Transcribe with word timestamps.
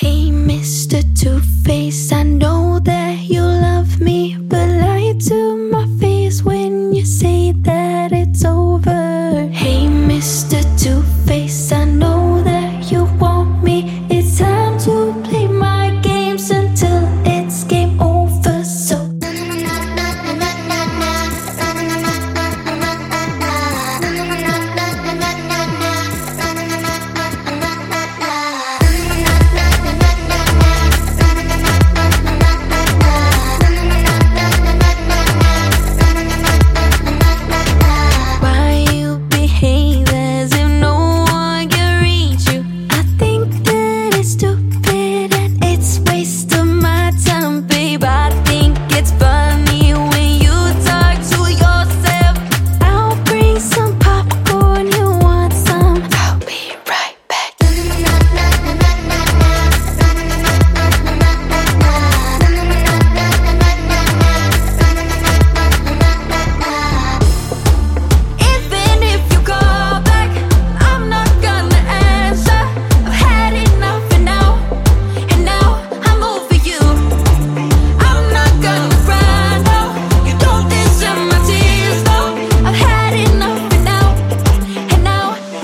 Hey, 0.00 0.30
Mr. 0.30 1.02
Two 1.14 1.38
Face, 1.64 2.12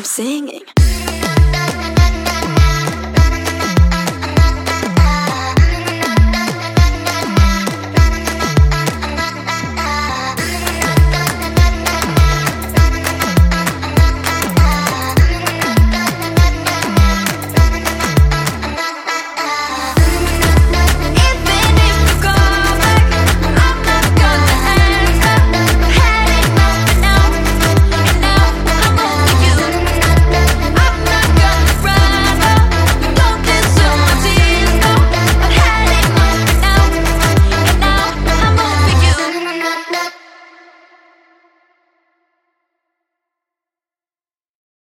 singing. 0.08 0.77